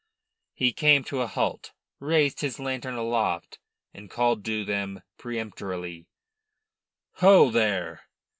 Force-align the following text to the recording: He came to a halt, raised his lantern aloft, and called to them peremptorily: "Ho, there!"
He 0.55 0.73
came 0.73 1.03
to 1.03 1.21
a 1.21 1.27
halt, 1.27 1.73
raised 1.99 2.41
his 2.41 2.59
lantern 2.59 2.95
aloft, 2.95 3.59
and 3.93 4.09
called 4.09 4.43
to 4.45 4.65
them 4.65 5.03
peremptorily: 5.19 6.07
"Ho, 7.17 7.51
there!" 7.51 8.07